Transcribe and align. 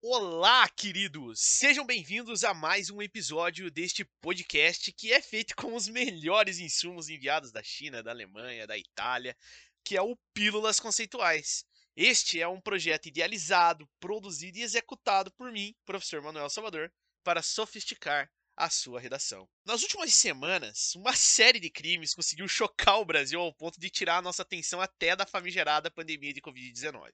Olá, 0.00 0.68
queridos! 0.68 1.40
Sejam 1.40 1.84
bem-vindos 1.84 2.44
a 2.44 2.54
mais 2.54 2.88
um 2.88 3.02
episódio 3.02 3.68
deste 3.68 4.04
podcast 4.20 4.92
que 4.92 5.12
é 5.12 5.20
feito 5.20 5.56
com 5.56 5.74
os 5.74 5.88
melhores 5.88 6.60
insumos 6.60 7.08
enviados 7.08 7.50
da 7.50 7.64
China, 7.64 8.00
da 8.00 8.12
Alemanha, 8.12 8.64
da 8.64 8.78
Itália, 8.78 9.36
que 9.82 9.96
é 9.96 10.00
o 10.00 10.16
Pílulas 10.32 10.78
Conceituais. 10.78 11.66
Este 11.96 12.40
é 12.40 12.46
um 12.46 12.60
projeto 12.60 13.06
idealizado, 13.06 13.90
produzido 13.98 14.58
e 14.58 14.62
executado 14.62 15.32
por 15.32 15.50
mim, 15.50 15.74
professor 15.84 16.22
Manuel 16.22 16.48
Salvador, 16.48 16.92
para 17.24 17.42
sofisticar 17.42 18.30
a 18.56 18.70
sua 18.70 19.00
redação. 19.00 19.48
Nas 19.64 19.82
últimas 19.82 20.14
semanas, 20.14 20.94
uma 20.94 21.16
série 21.16 21.58
de 21.58 21.70
crimes 21.70 22.14
conseguiu 22.14 22.46
chocar 22.46 23.00
o 23.00 23.04
Brasil 23.04 23.40
ao 23.40 23.52
ponto 23.52 23.80
de 23.80 23.90
tirar 23.90 24.18
a 24.18 24.22
nossa 24.22 24.42
atenção 24.42 24.80
até 24.80 25.16
da 25.16 25.26
famigerada 25.26 25.90
pandemia 25.90 26.32
de 26.32 26.40
Covid-19. 26.40 27.12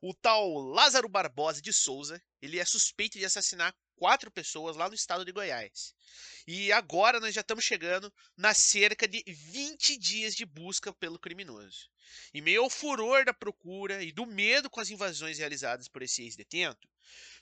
O 0.00 0.14
tal 0.14 0.54
Lázaro 0.54 1.08
Barbosa 1.08 1.60
de 1.60 1.72
Souza, 1.72 2.22
ele 2.40 2.58
é 2.58 2.64
suspeito 2.64 3.18
de 3.18 3.24
assassinar 3.24 3.74
quatro 3.94 4.30
pessoas 4.30 4.76
lá 4.76 4.88
no 4.88 4.94
estado 4.94 5.26
de 5.26 5.32
Goiás. 5.32 5.94
E 6.46 6.72
agora 6.72 7.20
nós 7.20 7.34
já 7.34 7.42
estamos 7.42 7.64
chegando 7.64 8.10
nas 8.34 8.56
cerca 8.56 9.06
de 9.06 9.22
20 9.26 9.98
dias 9.98 10.34
de 10.34 10.46
busca 10.46 10.90
pelo 10.94 11.18
criminoso. 11.18 11.90
Em 12.32 12.40
meio 12.40 12.62
ao 12.62 12.70
furor 12.70 13.24
da 13.24 13.34
procura 13.34 14.02
e 14.02 14.12
do 14.12 14.26
medo 14.26 14.70
com 14.70 14.80
as 14.80 14.90
invasões 14.90 15.38
realizadas 15.38 15.88
por 15.88 16.02
esse 16.02 16.22
ex-detento, 16.22 16.88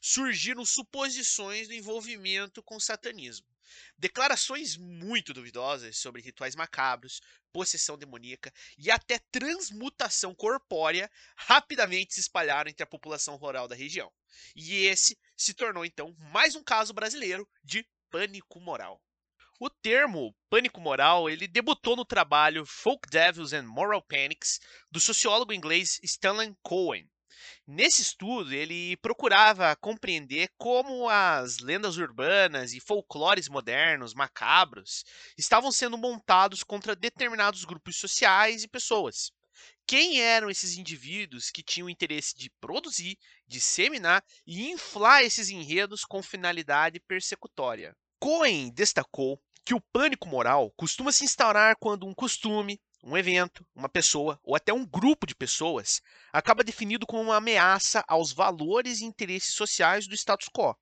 surgiram 0.00 0.64
suposições 0.64 1.68
do 1.68 1.74
envolvimento 1.74 2.62
com 2.62 2.76
o 2.76 2.80
satanismo. 2.80 3.46
Declarações 3.98 4.76
muito 4.76 5.34
duvidosas 5.34 5.98
sobre 5.98 6.22
rituais 6.22 6.54
macabros, 6.54 7.20
possessão 7.52 7.98
demoníaca 7.98 8.52
e 8.78 8.90
até 8.90 9.18
transmutação 9.30 10.34
corpórea 10.34 11.10
rapidamente 11.36 12.14
se 12.14 12.20
espalharam 12.20 12.70
entre 12.70 12.82
a 12.82 12.86
população 12.86 13.36
rural 13.36 13.68
da 13.68 13.74
região. 13.74 14.12
E 14.54 14.86
esse 14.86 15.18
se 15.36 15.52
tornou 15.52 15.84
então 15.84 16.14
mais 16.32 16.54
um 16.54 16.62
caso 16.62 16.92
brasileiro 16.92 17.48
de 17.62 17.86
pânico 18.10 18.60
moral. 18.60 19.02
O 19.60 19.68
termo 19.68 20.34
pânico 20.48 20.80
moral 20.80 21.28
ele 21.28 21.48
debutou 21.48 21.96
no 21.96 22.04
trabalho 22.04 22.64
Folk 22.64 23.08
Devils 23.10 23.52
and 23.52 23.64
Moral 23.64 24.00
Panics 24.02 24.60
do 24.90 25.00
sociólogo 25.00 25.52
inglês 25.52 25.98
Stanley 26.02 26.54
Cohen, 26.62 27.08
Nesse 27.66 28.02
estudo, 28.02 28.52
ele 28.52 28.96
procurava 28.96 29.76
compreender 29.76 30.50
como 30.56 31.08
as 31.08 31.58
lendas 31.58 31.96
urbanas 31.96 32.72
e 32.72 32.80
folclores 32.80 33.48
modernos, 33.48 34.14
macabros, 34.14 35.04
estavam 35.36 35.70
sendo 35.70 35.98
montados 35.98 36.62
contra 36.62 36.96
determinados 36.96 37.64
grupos 37.64 37.96
sociais 37.96 38.64
e 38.64 38.68
pessoas. 38.68 39.30
Quem 39.86 40.20
eram 40.20 40.50
esses 40.50 40.76
indivíduos 40.76 41.50
que 41.50 41.62
tinham 41.62 41.88
interesse 41.88 42.36
de 42.36 42.50
produzir, 42.60 43.18
disseminar 43.46 44.24
e 44.46 44.70
inflar 44.70 45.22
esses 45.22 45.48
enredos 45.50 46.04
com 46.04 46.22
finalidade 46.22 47.00
persecutória? 47.00 47.94
Cohen 48.20 48.72
destacou 48.72 49.40
que 49.68 49.74
o 49.74 49.82
pânico 49.92 50.26
moral 50.26 50.72
costuma 50.78 51.12
se 51.12 51.24
instaurar 51.24 51.76
quando 51.78 52.06
um 52.06 52.14
costume, 52.14 52.80
um 53.04 53.18
evento, 53.18 53.66
uma 53.74 53.86
pessoa 53.86 54.40
ou 54.42 54.56
até 54.56 54.72
um 54.72 54.82
grupo 54.82 55.26
de 55.26 55.34
pessoas 55.34 56.00
acaba 56.32 56.64
definido 56.64 57.06
como 57.06 57.24
uma 57.24 57.36
ameaça 57.36 58.02
aos 58.08 58.32
valores 58.32 59.02
e 59.02 59.04
interesses 59.04 59.52
sociais 59.52 60.06
do 60.06 60.14
status 60.14 60.48
quo. 60.48 60.74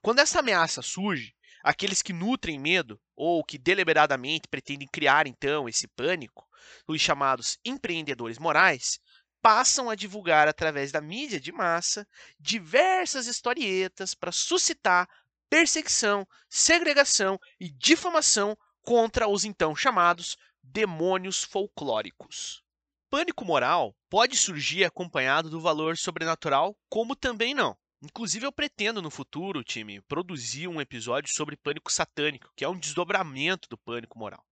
Quando 0.00 0.20
essa 0.20 0.38
ameaça 0.38 0.82
surge, 0.82 1.34
aqueles 1.64 2.00
que 2.00 2.12
nutrem 2.12 2.60
medo 2.60 2.96
ou 3.16 3.42
que 3.42 3.58
deliberadamente 3.58 4.46
pretendem 4.46 4.86
criar 4.86 5.26
então 5.26 5.68
esse 5.68 5.88
pânico, 5.88 6.46
os 6.86 7.00
chamados 7.00 7.58
empreendedores 7.64 8.38
morais, 8.38 9.00
passam 9.42 9.90
a 9.90 9.96
divulgar 9.96 10.46
através 10.46 10.92
da 10.92 11.00
mídia 11.00 11.40
de 11.40 11.50
massa 11.50 12.06
diversas 12.38 13.26
historietas 13.26 14.14
para 14.14 14.30
suscitar 14.30 15.08
perseguição, 15.52 16.26
segregação 16.48 17.38
e 17.60 17.68
difamação 17.68 18.56
contra 18.80 19.28
os 19.28 19.44
então 19.44 19.76
chamados 19.76 20.38
demônios 20.62 21.44
folclóricos. 21.44 22.62
Pânico 23.10 23.44
moral 23.44 23.94
pode 24.08 24.34
surgir 24.34 24.82
acompanhado 24.82 25.50
do 25.50 25.60
valor 25.60 25.98
sobrenatural, 25.98 26.74
como 26.88 27.14
também 27.14 27.52
não. 27.52 27.76
Inclusive, 28.02 28.46
eu 28.46 28.50
pretendo 28.50 29.02
no 29.02 29.10
futuro, 29.10 29.62
time, 29.62 30.00
produzir 30.08 30.68
um 30.68 30.80
episódio 30.80 31.30
sobre 31.30 31.54
pânico 31.54 31.92
satânico, 31.92 32.50
que 32.56 32.64
é 32.64 32.68
um 32.68 32.78
desdobramento 32.78 33.68
do 33.68 33.76
pânico 33.76 34.18
moral. 34.18 34.42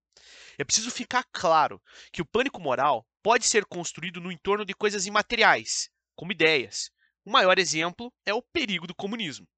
É 0.59 0.65
preciso 0.65 0.91
ficar 0.91 1.25
claro 1.33 1.81
que 2.12 2.21
o 2.21 2.27
pânico 2.27 2.60
moral 2.60 3.06
pode 3.22 3.47
ser 3.47 3.65
construído 3.65 4.21
no 4.21 4.31
entorno 4.31 4.66
de 4.66 4.75
coisas 4.75 5.06
imateriais, 5.06 5.89
como 6.15 6.33
ideias. 6.33 6.91
O 7.25 7.31
maior 7.31 7.59
exemplo 7.59 8.12
é 8.27 8.34
o 8.34 8.43
perigo 8.43 8.87
do 8.87 8.94
comunismo. 8.94 9.49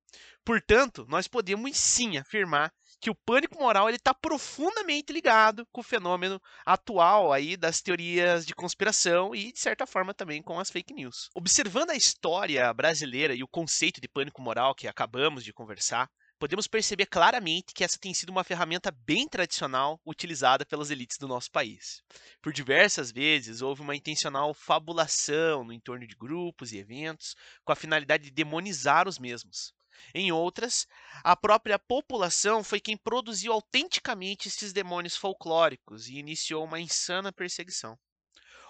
Portanto, 0.44 1.06
nós 1.08 1.28
podemos 1.28 1.76
sim 1.76 2.18
afirmar 2.18 2.72
que 3.02 3.10
o 3.10 3.14
pânico 3.14 3.58
moral 3.58 3.90
está 3.90 4.14
profundamente 4.14 5.12
ligado 5.12 5.66
com 5.72 5.80
o 5.80 5.84
fenômeno 5.84 6.40
atual 6.64 7.32
aí 7.32 7.56
das 7.56 7.80
teorias 7.80 8.46
de 8.46 8.54
conspiração 8.54 9.34
e 9.34 9.52
de 9.52 9.58
certa 9.58 9.84
forma 9.86 10.14
também 10.14 10.40
com 10.40 10.60
as 10.60 10.70
fake 10.70 10.94
news. 10.94 11.28
Observando 11.34 11.90
a 11.90 11.96
história 11.96 12.72
brasileira 12.72 13.34
e 13.34 13.42
o 13.42 13.48
conceito 13.48 14.00
de 14.00 14.08
pânico 14.08 14.40
moral 14.40 14.72
que 14.72 14.86
acabamos 14.86 15.42
de 15.42 15.52
conversar, 15.52 16.08
podemos 16.38 16.68
perceber 16.68 17.06
claramente 17.06 17.74
que 17.74 17.82
essa 17.82 17.98
tem 17.98 18.14
sido 18.14 18.30
uma 18.30 18.44
ferramenta 18.44 18.90
bem 18.90 19.28
tradicional 19.28 20.00
utilizada 20.06 20.64
pelas 20.64 20.90
elites 20.90 21.16
do 21.18 21.26
nosso 21.26 21.50
país. 21.50 22.02
Por 22.40 22.52
diversas 22.52 23.10
vezes 23.10 23.62
houve 23.62 23.82
uma 23.82 23.96
intencional 23.96 24.54
fabulação 24.54 25.64
no 25.64 25.72
entorno 25.72 26.06
de 26.06 26.14
grupos 26.14 26.72
e 26.72 26.78
eventos 26.78 27.34
com 27.64 27.72
a 27.72 27.76
finalidade 27.76 28.24
de 28.24 28.30
demonizar 28.30 29.08
os 29.08 29.18
mesmos. 29.18 29.72
Em 30.14 30.32
outras, 30.32 30.86
a 31.22 31.36
própria 31.36 31.78
população 31.78 32.62
foi 32.62 32.80
quem 32.80 32.96
produziu 32.96 33.52
autenticamente 33.52 34.48
esses 34.48 34.72
demônios 34.72 35.16
folclóricos 35.16 36.08
e 36.08 36.18
iniciou 36.18 36.64
uma 36.64 36.80
insana 36.80 37.32
perseguição. 37.32 37.98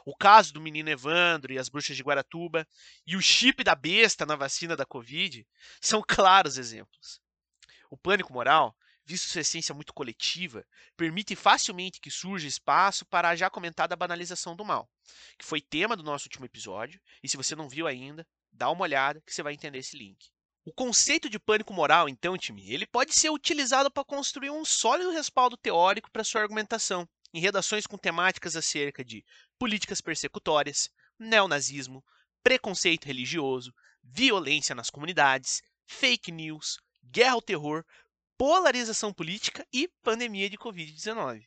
O 0.04 0.16
caso 0.16 0.52
do 0.52 0.60
menino 0.60 0.90
Evandro 0.90 1.52
e 1.52 1.58
as 1.58 1.68
bruxas 1.68 1.96
de 1.96 2.02
Guaratuba 2.02 2.66
e 3.06 3.16
o 3.16 3.22
chip 3.22 3.62
da 3.62 3.74
besta 3.74 4.26
na 4.26 4.34
vacina 4.34 4.76
da 4.76 4.84
Covid 4.84 5.46
são 5.80 6.02
claros 6.06 6.58
exemplos. 6.58 7.20
O 7.88 7.96
pânico 7.96 8.32
moral, 8.32 8.76
visto 9.04 9.28
sua 9.28 9.42
essência 9.42 9.74
muito 9.74 9.92
coletiva, 9.92 10.66
permite 10.96 11.36
facilmente 11.36 12.00
que 12.00 12.10
surja 12.10 12.48
espaço 12.48 13.04
para 13.06 13.28
a 13.28 13.36
já 13.36 13.48
comentada 13.48 13.94
banalização 13.94 14.56
do 14.56 14.64
mal, 14.64 14.90
que 15.38 15.44
foi 15.44 15.60
tema 15.60 15.96
do 15.96 16.02
nosso 16.02 16.26
último 16.26 16.46
episódio, 16.46 17.00
e 17.22 17.28
se 17.28 17.36
você 17.36 17.54
não 17.54 17.68
viu 17.68 17.86
ainda, 17.86 18.26
dá 18.50 18.70
uma 18.70 18.82
olhada 18.82 19.20
que 19.20 19.32
você 19.32 19.42
vai 19.42 19.54
entender 19.54 19.78
esse 19.78 19.96
link. 19.96 20.31
O 20.64 20.72
conceito 20.72 21.28
de 21.28 21.40
pânico 21.40 21.72
moral, 21.72 22.08
então, 22.08 22.38
time, 22.38 22.72
ele 22.72 22.86
pode 22.86 23.14
ser 23.14 23.30
utilizado 23.30 23.90
para 23.90 24.04
construir 24.04 24.50
um 24.50 24.64
sólido 24.64 25.10
respaldo 25.10 25.56
teórico 25.56 26.08
para 26.10 26.22
sua 26.22 26.40
argumentação, 26.40 27.08
em 27.34 27.40
redações 27.40 27.84
com 27.84 27.98
temáticas 27.98 28.54
acerca 28.54 29.04
de 29.04 29.24
políticas 29.58 30.00
persecutórias, 30.00 30.88
neonazismo, 31.18 32.04
preconceito 32.44 33.06
religioso, 33.06 33.74
violência 34.04 34.72
nas 34.72 34.88
comunidades, 34.88 35.62
fake 35.84 36.30
news, 36.30 36.78
guerra 37.02 37.32
ao 37.32 37.42
terror, 37.42 37.84
polarização 38.38 39.12
política 39.12 39.66
e 39.72 39.88
pandemia 40.00 40.48
de 40.48 40.56
Covid-19. 40.56 41.44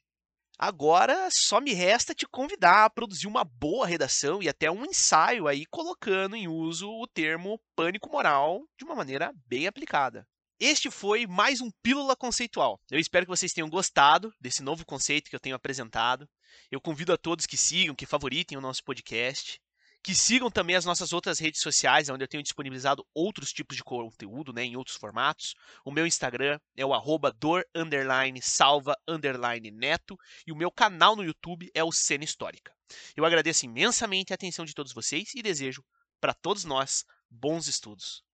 Agora 0.58 1.28
só 1.32 1.60
me 1.60 1.74
resta 1.74 2.16
te 2.16 2.26
convidar 2.26 2.86
a 2.86 2.90
produzir 2.90 3.28
uma 3.28 3.44
boa 3.44 3.86
redação 3.86 4.42
e 4.42 4.48
até 4.48 4.72
um 4.72 4.86
ensaio 4.86 5.48
aí 5.48 5.66
colocando 5.66 6.36
em 6.36 6.48
uso 6.48 6.90
o 6.90 7.06
termo 7.08 7.60
pânico 7.76 8.10
moral 8.10 8.62
de 8.78 8.86
uma 8.86 8.96
maneira 8.96 9.34
bem 9.48 9.68
aplicada. 9.68 10.26
Este 10.58 10.90
foi 10.90 11.28
mais 11.28 11.60
um 11.60 11.70
Pílula 11.84 12.16
Conceitual. 12.16 12.80
Eu 12.90 12.98
espero 12.98 13.26
que 13.26 13.32
vocês 13.32 13.52
tenham 13.52 13.70
gostado 13.70 14.34
desse 14.40 14.64
novo 14.64 14.86
conceito 14.86 15.30
que 15.30 15.36
eu 15.36 15.40
tenho 15.42 15.56
apresentado. 15.56 16.26
Eu 16.72 16.80
convido 16.80 17.12
a 17.12 17.18
todos 17.18 17.46
que 17.46 17.58
sigam, 17.58 17.94
que 17.94 18.06
favoritem 18.06 18.58
o 18.58 18.62
nosso 18.62 18.82
podcast 18.82 19.60
que 20.06 20.14
sigam 20.14 20.52
também 20.52 20.76
as 20.76 20.86
nossas 20.86 21.12
outras 21.14 21.40
redes 21.40 21.60
sociais, 21.62 22.10
onde 22.10 22.24
eu 22.24 22.28
tenho 22.28 22.44
disponibilizado 22.44 23.04
outros 23.12 23.52
tipos 23.52 23.76
de 23.76 23.84
conteúdo, 23.84 24.54
né, 24.54 24.64
em 24.64 24.76
outros 24.76 24.96
formatos. 24.96 25.56
O 25.84 25.92
meu 25.92 26.06
Instagram 26.06 26.60
é 26.78 26.86
o 26.86 26.94
arroba 26.94 27.32
dor, 27.32 27.66
underline, 27.74 28.40
salva, 28.40 28.96
underline, 29.08 29.72
neto, 29.72 30.16
e 30.46 30.52
o 30.52 30.56
meu 30.56 30.70
canal 30.70 31.16
no 31.16 31.24
YouTube 31.24 31.72
é 31.74 31.84
o 31.84 31.92
Cena 31.92 32.24
Histórica. 32.24 32.72
Eu 33.18 33.26
agradeço 33.26 33.66
imensamente 33.66 34.32
a 34.32 34.36
atenção 34.36 34.64
de 34.64 34.76
todos 34.76 34.94
vocês 34.94 35.34
e 35.34 35.42
desejo 35.42 35.84
para 36.22 36.36
todos 36.36 36.66
nós 36.66 37.04
bons 37.28 37.66
estudos. 37.66 38.25